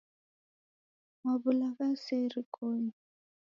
Maw'ula 1.21 1.67
ghasia 1.77 2.17
irikonyi. 2.25 2.91